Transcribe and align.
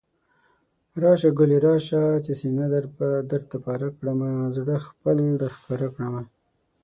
راشه 1.01 1.29
ګلي 1.37 1.59
راشه، 1.65 2.01
چې 2.25 2.31
سينه 2.39 2.65
درته 3.31 3.57
پاره 3.65 3.89
کړمه، 3.97 4.31
زړه 4.55 4.75
خپل 4.87 5.17
درښکاره 5.41 5.87
کړمه 5.93 6.21